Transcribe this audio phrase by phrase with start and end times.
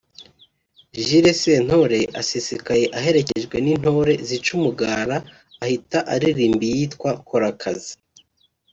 [1.05, 5.17] Jules Sentore asesekaye aherekejwe n’intore zica umugara
[5.63, 7.93] ahita aririmba iyitwa ’Kora akazi’